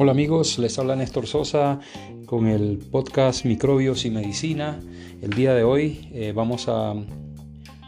[0.00, 1.80] Hola amigos, les habla Néstor Sosa
[2.24, 4.78] con el podcast Microbios y Medicina.
[5.20, 6.94] El día de hoy eh, vamos a,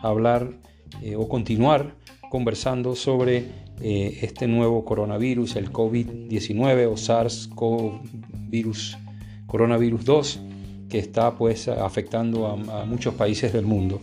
[0.02, 0.50] hablar
[1.02, 1.94] eh, o continuar
[2.28, 3.44] conversando sobre
[3.80, 8.00] eh, este nuevo coronavirus, el COVID-19 o SARS-CoV
[9.46, 10.40] coronavirus 2,
[10.88, 14.00] que está pues afectando a, a muchos países del mundo.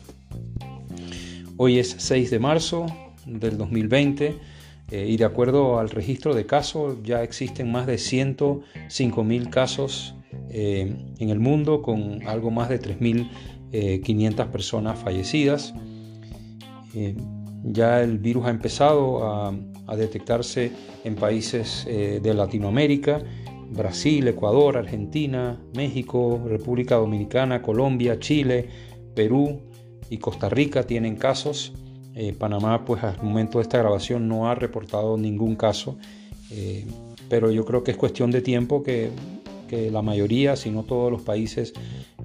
[1.57, 2.86] Hoy es 6 de marzo
[3.25, 4.57] del 2020
[4.89, 10.15] eh, y de acuerdo al registro de casos, ya existen más de 105 mil casos
[10.50, 13.31] eh, en el mundo, con algo más de 3.500
[13.73, 15.73] eh, personas fallecidas.
[17.64, 19.54] ya el virus ha empezado a,
[19.87, 20.71] a detectarse
[21.04, 23.21] en países de Latinoamérica,
[23.69, 28.69] Brasil, Ecuador, Argentina, México, República Dominicana, Colombia, Chile,
[29.14, 29.61] Perú
[30.09, 31.73] y Costa Rica tienen casos.
[32.20, 36.00] Eh, Panamá, pues al momento de esta grabación no ha reportado ningún caso,
[36.50, 36.88] eh,
[37.30, 39.12] pero yo creo que es cuestión de tiempo que,
[39.70, 41.74] la mayoría, si no todos los países,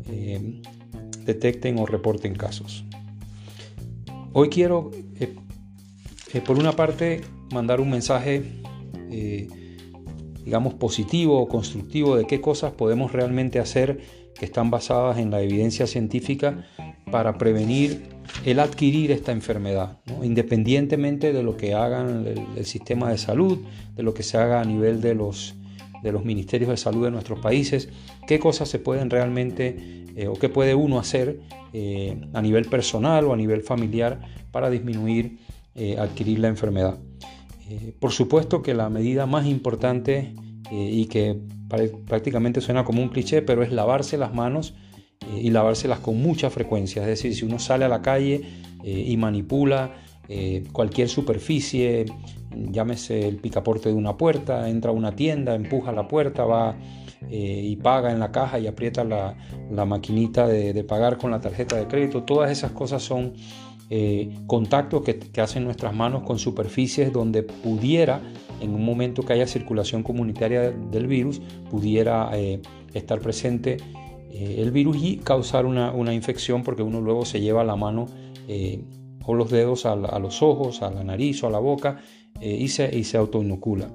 [0.08, 0.62] eh,
[1.26, 2.86] detecten o reporten casos.
[4.32, 4.92] Hoy quiero,
[6.46, 7.20] por una parte,
[7.52, 8.44] mandar un mensaje,
[10.42, 14.00] digamos, positivo o constructivo de qué cosas podemos realmente hacer
[14.34, 16.64] que están basadas en la evidencia científica
[17.12, 18.02] para prevenir
[18.44, 23.58] el adquirir esta enfermedad, independientemente de lo que hagan el, sistema de salud,
[23.94, 25.54] de lo que se haga a nivel de los,
[26.02, 27.90] de los ministerios de salud de nuestros países,
[28.26, 31.40] qué cosas se pueden realmente eh, o qué puede uno hacer
[31.72, 35.38] eh, a nivel personal o a nivel familiar para disminuir,
[35.74, 36.98] eh, adquirir la enfermedad.
[38.00, 40.34] por supuesto que la medida más importante
[40.70, 41.38] y que
[42.06, 44.74] prácticamente suena como un cliché, pero es lavarse las manos
[45.36, 47.02] y lavárselas con mucha frecuencia.
[47.02, 48.42] Es decir, si uno sale a la calle
[48.84, 49.92] eh, y manipula
[50.28, 52.06] eh, cualquier superficie,
[52.70, 56.76] llámese el picaporte de una puerta, entra a una tienda, empuja la puerta, va
[57.30, 59.36] eh, y paga en la caja y aprieta la,
[59.84, 63.34] maquinita de, pagar con la tarjeta de crédito, todas esas cosas son
[64.46, 68.22] contactos que, que, hacen nuestras manos con superficies donde pudiera,
[68.62, 72.30] en un momento que haya circulación comunitaria del virus, pudiera
[72.94, 73.76] estar presente
[74.34, 78.06] eh, el virus y causar una, infección porque uno luego se lleva la mano
[78.48, 78.82] eh,
[79.26, 82.00] o los dedos a, los ojos, a la nariz o a la boca
[82.40, 83.88] eh, y, se, y se autoinocula.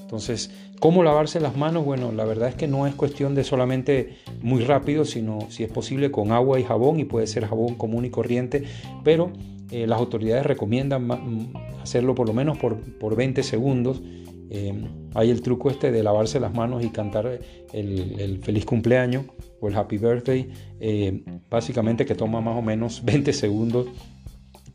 [0.00, 0.50] Entonces,
[0.80, 1.84] ¿cómo lavarse las manos?
[1.84, 5.70] Bueno, la verdad es que no es cuestión de solamente muy rápido, sino si es
[5.70, 8.64] posible con agua y jabón y puede ser jabón común y corriente,
[9.04, 9.32] pero
[9.70, 11.52] las autoridades recomiendan
[11.82, 14.02] hacerlo por lo menos por, por 20 segundos
[14.50, 17.40] Em, hay el truco este de lavarse las manos y cantar
[17.72, 19.24] el, feliz cumpleaños
[19.60, 20.48] o el happy birthday,
[20.80, 23.86] em, básicamente que toma más o menos 20 segundos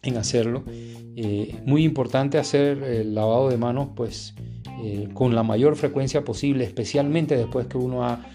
[0.04, 0.64] en hacerlo.
[0.68, 4.34] Eh, muy importante hacer el lavado de manos pues
[4.82, 8.26] eh, con la mayor frecuencia posible, especialmente después que uno ha,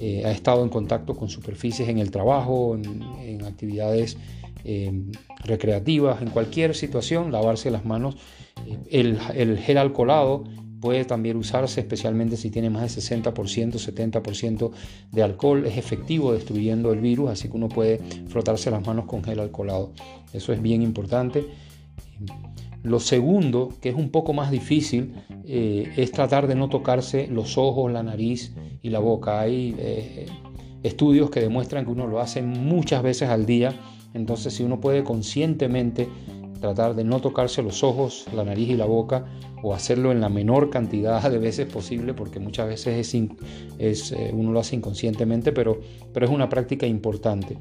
[0.00, 4.16] eh, estado en contacto con superficies en el trabajo, en actividades
[4.64, 5.10] em,
[5.44, 8.16] recreativas, en cualquier situación, lavarse las manos
[8.90, 9.18] el,
[9.58, 10.44] gel alcoholado
[10.80, 14.70] puede también usarse, especialmente si tiene más de 60%, 70%
[15.10, 15.66] de alcohol.
[15.66, 17.98] Es efectivo destruyendo el virus, así que uno puede
[18.28, 19.92] frotarse las manos con gel alcoholado.
[20.32, 21.44] Eso es bien importante.
[22.82, 25.14] Lo segundo, que es un poco más difícil,
[25.44, 29.40] eh, es tratar de no tocarse los ojos, la nariz y la boca.
[29.40, 30.26] Hay eh,
[30.82, 33.74] estudios que demuestran que uno lo hace muchas veces al día,
[34.14, 36.08] entonces si uno puede conscientemente
[36.60, 39.24] tratar de no tocarse los ojos, la nariz y la boca
[39.62, 43.14] o hacerlo en la menor cantidad de veces posible porque muchas veces
[43.78, 45.80] es, eh, uno lo hace inconscientemente, pero,
[46.12, 47.58] pero es una práctica importante.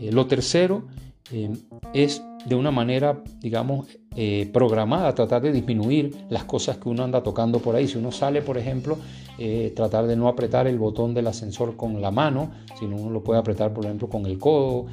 [0.00, 0.86] Eh, lo tercero
[1.32, 1.50] eh,
[1.92, 3.86] es de una manera, digamos,
[4.52, 7.88] programada, tratar de disminuir las cosas que uno anda tocando por ahí.
[7.88, 8.96] Si uno sale, por ejemplo,
[9.74, 13.40] tratar de no apretar el botón del ascensor con la mano, sino uno lo puede
[13.40, 14.86] apretar, por ejemplo, con el codo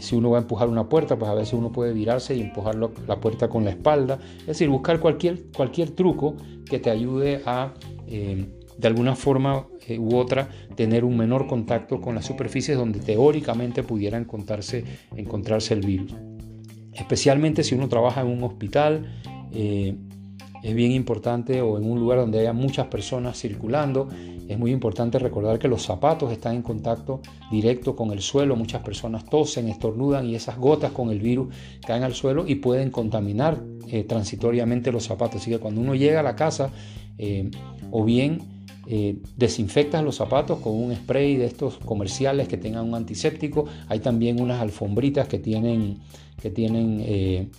[0.00, 2.74] si uno va a empujar una puerta, pues a veces uno puede virarse y empujar
[2.76, 4.18] la puerta con la espalda.
[4.40, 7.74] Es decir, buscar cualquier, cualquier truco que te ayude a,
[8.06, 8.46] eh,
[8.78, 13.82] de alguna forma eh, u otra, tener un menor contacto con las superficies donde teóricamente
[13.82, 14.84] pudiera encontrarse,
[15.16, 16.14] encontrarse el virus.
[16.92, 19.12] Especialmente si uno trabaja en un hospital,
[20.64, 24.08] es bien importante, o en un lugar donde haya muchas personas circulando,
[24.48, 27.20] es muy importante recordar que los zapatos están en contacto
[27.50, 28.56] directo con el suelo.
[28.56, 31.54] Muchas personas tosen, estornudan y esas gotas con el virus
[31.86, 35.40] caen al suelo y pueden contaminar eh, transitoriamente los zapatos.
[35.40, 36.70] Así que cuando uno llega a la casa,
[37.16, 37.50] eh,
[37.90, 38.40] o bien
[38.86, 43.64] eh, desinfectas los zapatos con un spray de estos comerciales que tengan un antiséptico.
[43.88, 45.98] Hay también unas alfombritas que tienen,
[46.40, 47.50] que tienen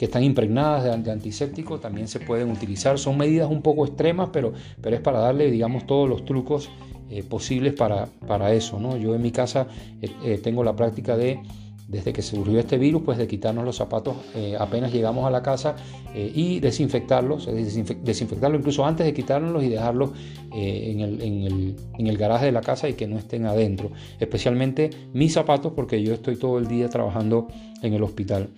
[0.00, 2.98] que están impregnadas de, antiséptico también se pueden utilizar.
[2.98, 6.70] Son medidas un poco extremas, pero, pero es para darle, digamos, todos los trucos
[7.10, 8.80] eh, posibles para, para eso.
[8.80, 8.96] ¿no?
[8.96, 9.66] Yo en mi casa
[10.00, 11.42] eh, tengo la práctica de
[11.86, 14.14] desde que surgió este virus, pues de quitarnos los zapatos
[14.60, 15.74] apenas llegamos a la casa
[16.14, 20.12] y desinfectarlos, desinfectarlos incluso antes de quitárnoslos y dejarlos
[20.52, 23.90] en el, en, el, en, el, garaje de la casa y que no estén adentro.
[24.20, 27.48] Especialmente mis zapatos porque yo estoy todo el día trabajando
[27.82, 28.50] en el hospital.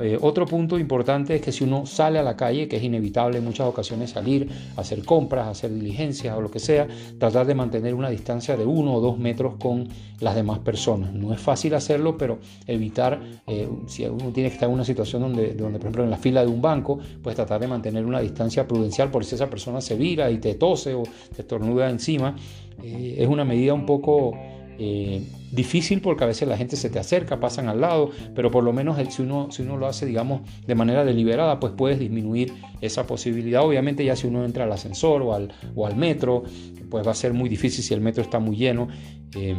[0.00, 3.38] Eh, otro punto importante es que si uno sale a la calle, que es inevitable
[3.38, 6.86] en muchas ocasiones salir, hacer compras, hacer diligencias o lo que sea,
[7.18, 9.88] tratar de mantener una distancia de uno o dos metros con
[10.20, 11.12] las demás personas.
[11.12, 15.22] No es fácil hacerlo, pero evitar, eh, si uno tiene que estar en una situación
[15.22, 18.66] donde, por ejemplo, en la fila de un banco, pues tratar de mantener una distancia
[18.68, 21.02] prudencial por si esa persona se vira y te tose o
[21.34, 22.36] te estornuda encima.
[22.82, 24.32] Eh, es una medida un poco
[24.78, 28.62] eh, difícil porque a veces la gente se te acerca, pasan al lado, pero por
[28.62, 32.52] lo menos si uno, si uno lo hace, digamos, de manera deliberada, pues puedes disminuir
[32.80, 33.64] esa posibilidad.
[33.64, 36.44] Obviamente ya si uno entra al ascensor o al, o al metro,
[36.90, 38.88] pues va a ser muy difícil si el metro está muy lleno.
[39.34, 39.56] Eh,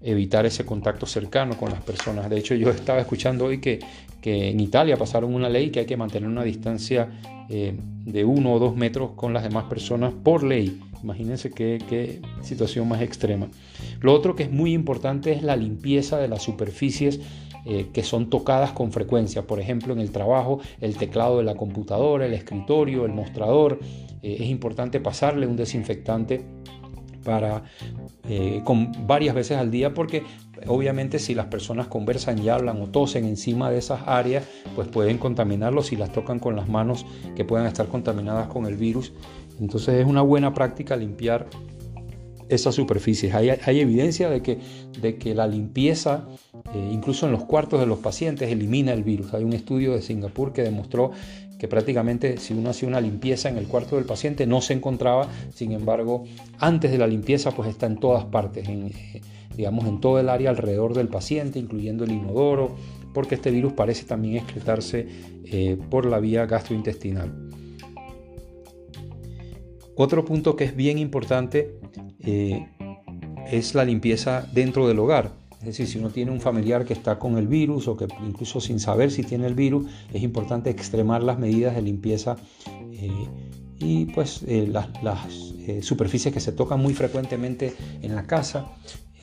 [0.00, 2.30] evitar ese contacto cercano con las personas.
[2.30, 3.80] De hecho, yo estaba escuchando hoy que,
[4.20, 7.08] que en Italia pasaron una ley que hay que mantener una distancia
[7.50, 7.74] eh,
[8.04, 10.80] de uno o dos metros con las demás personas por ley.
[11.02, 13.48] Imagínense qué, situación más extrema.
[14.00, 17.20] Lo otro que es muy importante es la limpieza de las superficies
[17.64, 19.46] eh, que son tocadas con frecuencia.
[19.46, 23.78] Por ejemplo, en el trabajo, el teclado de la computadora, el escritorio, el mostrador.
[24.22, 26.44] Eh, es importante pasarle un desinfectante
[28.28, 30.22] eh, con varias veces al día porque
[30.66, 34.44] obviamente si las personas conversan y hablan o tosen encima de esas áreas
[34.74, 38.76] pues pueden contaminarlos si las tocan con las manos que puedan estar contaminadas con el
[38.76, 39.12] virus
[39.60, 41.46] entonces es una buena práctica limpiar
[42.48, 43.34] esas superficies.
[43.34, 44.58] Hay, evidencia de que,
[45.00, 46.26] de que, la limpieza,
[46.74, 49.34] eh, incluso en los cuartos de los pacientes, elimina el virus.
[49.34, 51.12] Hay un estudio de Singapur que demostró
[51.58, 55.28] que prácticamente si uno hacía una limpieza en el cuarto del paciente no se encontraba,
[55.54, 56.24] sin embargo,
[56.58, 59.20] antes de la limpieza pues está en todas partes, en, eh,
[59.56, 62.76] digamos en todo el área alrededor del paciente, incluyendo el inodoro,
[63.12, 65.08] porque este virus parece también excretarse
[65.44, 67.50] eh, por la vía gastrointestinal.
[69.96, 71.74] Otro punto que es bien importante
[72.20, 72.68] eh,
[73.50, 75.32] es la limpieza dentro del hogar.
[75.60, 78.60] Es decir, si uno tiene un familiar que está con el virus o que incluso
[78.60, 82.36] sin saber si tiene el virus, es importante extremar las medidas de limpieza
[82.92, 83.10] eh,
[83.78, 84.88] y pues eh, las,
[85.82, 88.72] superficies que se tocan muy frecuentemente en la casa,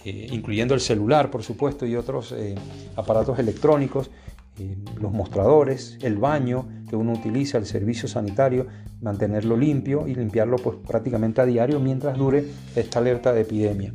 [0.06, 2.36] incluyendo el celular, por supuesto, y otros
[2.96, 4.12] aparatos electrónicos,
[5.02, 8.68] los mostradores, el baño que uno utiliza, el servicio sanitario,
[9.02, 12.46] mantenerlo limpio y limpiarlo pues, prácticamente a diario mientras dure
[12.76, 13.94] esta alerta de epidemia.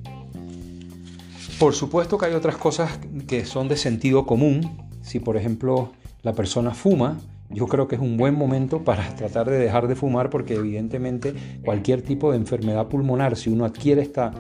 [1.61, 2.99] Por supuesto que hay otras cosas
[3.29, 4.79] que son de sentido común.
[5.03, 5.93] Si por ejemplo
[6.23, 7.19] la persona fuma,
[7.51, 11.35] yo creo que es un buen momento para tratar de dejar de fumar porque evidentemente
[11.63, 14.33] cualquier tipo de enfermedad pulmonar, si uno adquiere esta,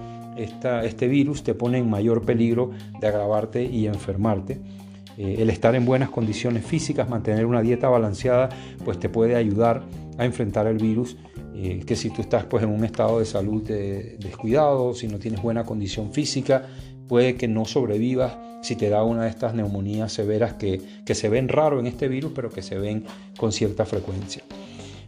[0.82, 2.70] este virus, te pone en mayor peligro
[3.02, 4.58] de agravarte y enfermarte.
[5.18, 8.48] Eh, el estar en buenas condiciones físicas, mantener una dieta balanceada,
[8.82, 9.82] pues te puede ayudar
[10.16, 11.18] a enfrentar el virus.
[11.54, 15.42] Eh, que si tú estás pues, en un estado de salud descuidado, si no tienes
[15.42, 16.66] buena condición física,
[17.10, 21.28] puede que no sobrevivas si te da una de estas neumonías severas que, que se
[21.28, 23.02] ven raro en este virus, pero que se ven
[23.36, 24.44] con cierta frecuencia.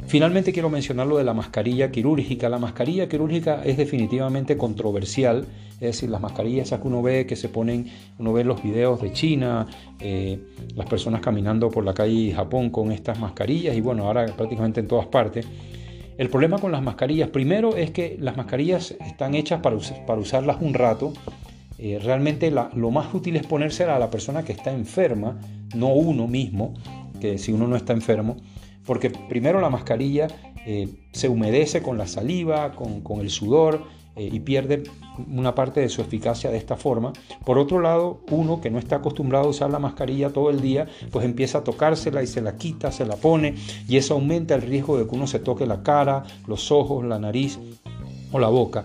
[0.09, 2.49] Finalmente quiero mencionar lo de la mascarilla quirúrgica.
[2.49, 7.37] La mascarilla quirúrgica es definitivamente controversial, es decir, las mascarillas esas que uno ve que
[7.37, 7.87] se ponen,
[8.19, 9.69] uno ve los videos de China,
[10.01, 10.41] eh,
[10.75, 14.81] las personas caminando por la calle de Japón con estas mascarillas y bueno, ahora prácticamente
[14.81, 15.47] en todas partes.
[16.19, 20.59] El problema con las mascarillas, primero es que las mascarillas están hechas para, para usarlas
[20.61, 21.13] un rato.
[21.85, 25.41] Eh, realmente lo más útil es ponérsela a la persona que está enferma,
[25.75, 26.75] no uno mismo,
[27.21, 28.37] que si uno no está enfermo
[28.87, 30.29] porque primero la mascarilla
[30.67, 33.85] eh, se humedece con la saliva, con, el sudor
[34.17, 34.85] eh, y pierde
[35.29, 37.13] una parte de su eficacia de esta forma.
[37.45, 40.87] Por otro lado, uno que no está acostumbrado a usar la mascarilla todo el día,
[41.11, 43.55] pues empieza a tocársela y se la quita, se la pone
[43.89, 47.19] y eso aumenta el riesgo de que uno se toque la cara, los ojos, la
[47.19, 47.59] nariz
[48.33, 48.85] o la boca.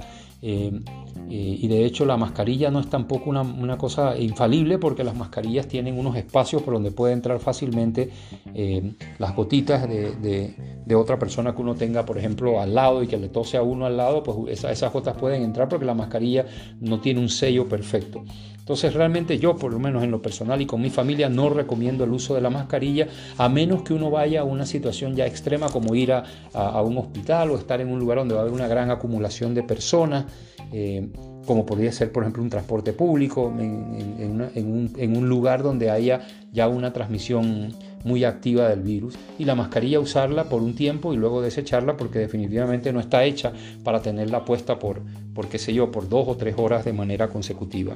[1.29, 5.99] Y de hecho la mascarilla no es tampoco una, cosa infalible porque las mascarillas tienen
[5.99, 8.09] unos espacios por donde puede entrar fácilmente
[8.53, 13.17] eh, las gotitas de, otra persona que uno tenga, por ejemplo, al lado y que
[13.17, 16.45] le tose a uno al lado, pues esas gotas pueden entrar porque la mascarilla
[16.79, 18.23] no tiene un sello perfecto.
[18.67, 22.03] Entonces realmente yo, por lo menos en lo personal y con mi familia, no recomiendo
[22.03, 23.07] el uso de la mascarilla
[23.37, 27.51] a menos que uno vaya a una situación ya extrema como ir a, un hospital
[27.51, 30.25] o estar en un lugar donde va a haber una gran acumulación de personas.
[30.73, 31.07] Eh,
[31.45, 36.91] como podría ser, por ejemplo, un transporte público, en, un, lugar donde haya ya una
[36.91, 41.95] transmisión muy activa del virus y la mascarilla usarla por un tiempo y luego desecharla
[41.95, 43.53] porque definitivamente no está hecha
[43.85, 47.29] para tenerla puesta por, por qué sé yo, por dos o tres horas de manera
[47.29, 47.95] consecutiva.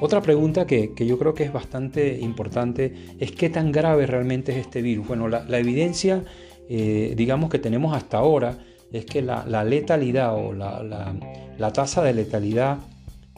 [0.00, 4.58] Otra pregunta que, yo creo que es bastante importante es qué tan grave realmente es
[4.58, 5.06] este virus.
[5.06, 6.24] Bueno, la, evidencia,
[6.68, 8.58] eh, digamos que tenemos hasta ahora,
[8.92, 12.78] es que la, letalidad o la, tasa de letalidad,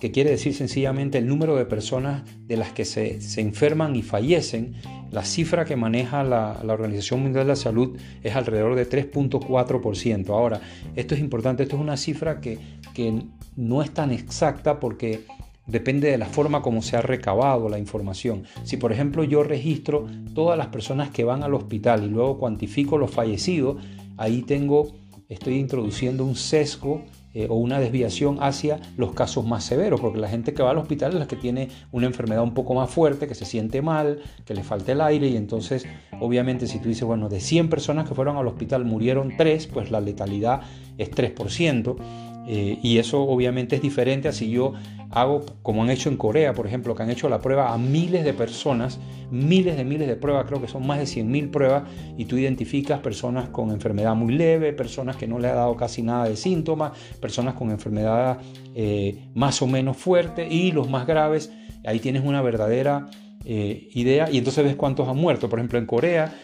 [0.00, 4.74] que quiere decir sencillamente el número de personas de las que se, enferman y fallecen,
[5.10, 10.28] la cifra que maneja la, Organización Mundial de la Salud es alrededor de 3.4%.
[10.30, 10.60] Ahora,
[10.94, 12.58] esto es importante, esto es una cifra que,
[12.94, 13.22] que
[13.56, 15.24] no es tan exacta porque
[15.66, 18.44] depende de la forma como se ha recabado la información.
[18.64, 22.98] Si por ejemplo yo registro todas las personas que van al hospital y luego cuantifico
[22.98, 23.82] los fallecidos,
[24.16, 24.92] ahí tengo,
[25.28, 27.02] estoy introduciendo un sesgo
[27.38, 30.78] eh, o una desviación hacia los casos más severos, porque la gente que va al
[30.78, 34.20] hospital es la que tiene una enfermedad un poco más fuerte, que se siente mal,
[34.46, 35.84] que le falta el aire y entonces
[36.18, 39.90] obviamente si tú dices, bueno, de 100 personas que fueron al hospital murieron 3, pues
[39.90, 40.62] la letalidad
[40.96, 41.96] es 3%.
[42.46, 44.74] Eh, y eso obviamente es diferente a si yo
[45.10, 48.24] hago, como han hecho en Corea, por ejemplo, que han hecho la prueba a miles
[48.24, 48.98] de personas,
[49.30, 51.84] miles de miles de pruebas, creo que son más de 100.000 pruebas,
[52.16, 56.02] y tú identificas personas con enfermedad muy leve, personas que no le ha dado casi
[56.02, 58.38] nada de síntomas, personas con enfermedad
[58.74, 61.50] eh, más o menos fuerte y los más graves.
[61.84, 63.06] Ahí tienes una verdadera
[63.44, 65.48] eh, idea y entonces ves cuántos han muerto.
[65.48, 66.34] Por ejemplo, en Corea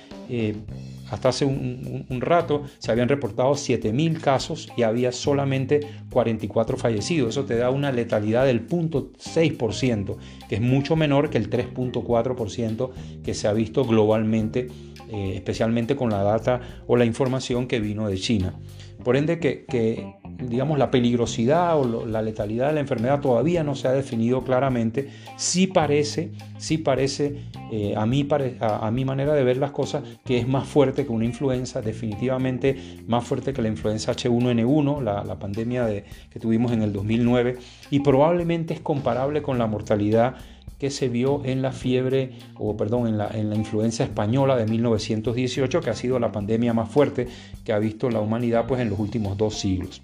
[1.13, 7.31] hasta hace un, rato se habían reportado 7.000 casos y había solamente 44 fallecidos.
[7.31, 10.17] Eso te da una letalidad del 0.6%,
[10.49, 12.91] que es mucho menor que el 3.4%
[13.23, 14.69] que se ha visto globalmente,
[15.11, 18.59] eh, especialmente con la data o la información que vino de China.
[19.05, 20.15] Por ende, que,
[20.49, 25.09] digamos la peligrosidad o la letalidad de la enfermedad todavía no se ha definido claramente.
[25.37, 27.37] Sí parece, sí parece
[27.71, 28.27] eh, a, mí,
[28.61, 32.77] a, mi manera de ver las cosas que es más fuerte que una influenza, definitivamente
[33.07, 37.57] más fuerte que la influenza H1N1, la, pandemia de, que tuvimos en el 2009,
[37.91, 40.37] y probablemente es comparable con la mortalidad
[40.83, 44.67] que se vio en la fiebre, o perdón, en la, en la influenza española de
[44.67, 47.29] 1918, que ha sido la pandemia más fuerte
[47.65, 50.03] que ha visto la humanidad pues, en los últimos dos siglos.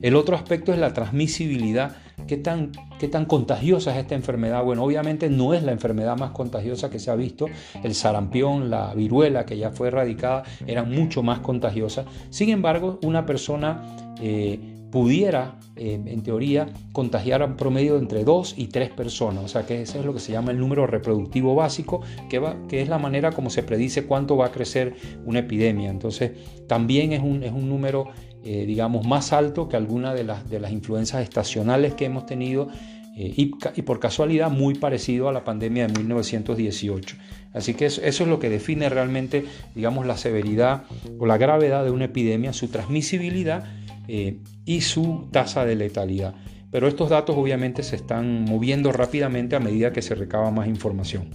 [0.00, 1.96] El otro aspecto es la transmisibilidad.
[2.28, 4.62] ¿Qué tan, ¿Qué tan contagiosa es esta enfermedad?
[4.62, 7.46] Bueno, obviamente no es la enfermedad más contagiosa que se ha visto.
[7.82, 12.06] El sarampión, la viruela, que ya fue erradicada, eran mucho más contagiosas.
[12.30, 18.22] Sin embargo, una persona eh, pudiera, eh, en teoría, contagiar a un promedio de entre
[18.22, 19.42] 2 y 3 personas.
[19.42, 22.54] O sea que ese es lo que se llama el número reproductivo básico, que, va,
[22.68, 24.94] que es la manera como se predice cuánto va a crecer
[25.26, 25.90] una epidemia.
[25.90, 26.30] Entonces,
[26.68, 28.06] también es un, es un número,
[28.44, 32.68] eh, digamos, más alto que alguna de las, de las influencias estacionales que hemos tenido.
[33.16, 37.16] Eh, y, por casualidad muy parecido a la pandemia de 1918.
[37.52, 39.44] Así que eso, eso, es lo que define realmente,
[39.74, 40.84] digamos, la severidad
[41.18, 43.64] o la gravedad de una epidemia, su transmisibilidad
[44.08, 46.34] eh, y su tasa de letalidad.
[46.72, 51.30] Pero estos datos obviamente se están moviendo rápidamente a medida que se recaba más información.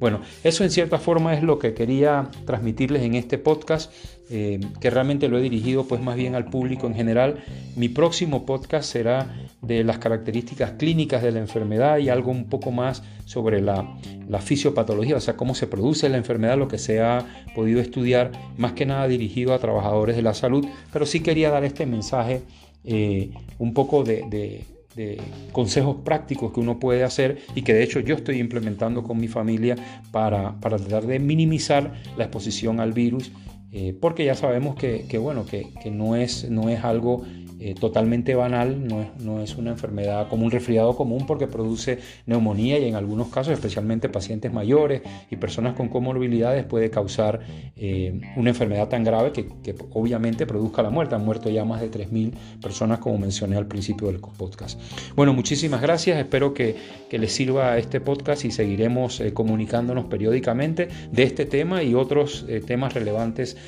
[0.00, 3.92] Bueno, eso en cierta forma es lo que quería transmitirles en este podcast,
[4.30, 7.42] eh, que realmente lo he dirigido pues más bien al público en general.
[7.76, 12.70] Mi próximo podcast será de las características clínicas de la enfermedad y algo un poco
[12.70, 13.96] más sobre la,
[14.40, 18.72] fisiopatología, o sea, cómo se produce la enfermedad, lo que se ha podido estudiar, más
[18.72, 22.42] que nada dirigido a trabajadores de la salud, pero sí quería dar este mensaje
[22.84, 24.64] eh, un poco de
[24.96, 25.20] de
[25.52, 29.28] consejos prácticos que uno puede hacer y que de hecho yo estoy implementando con mi
[29.28, 29.76] familia
[30.10, 33.30] para, tratar de minimizar la exposición al virus,
[33.72, 37.24] eh, porque ya sabemos que, bueno, que, que, no, es, no es algo
[37.62, 42.86] eh, totalmente banal, no es, una enfermedad como un resfriado común porque produce neumonía y
[42.86, 47.40] en algunos casos, especialmente pacientes mayores y personas con comorbilidades, puede causar
[47.76, 51.14] eh, una enfermedad tan grave que, obviamente produzca la muerte.
[51.16, 54.80] Han muerto ya más de 3.000 personas, como mencioné al principio del podcast.
[55.14, 56.76] Bueno, muchísimas gracias, espero que,
[57.10, 62.94] les sirva este podcast y seguiremos eh, comunicándonos periódicamente de este tema y otros temas
[62.94, 63.58] relevantes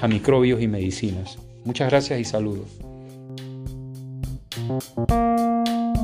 [0.00, 1.38] a microbios y medicinas.
[1.64, 2.89] Muchas gracias y saludos.
[4.78, 5.99] Thank you.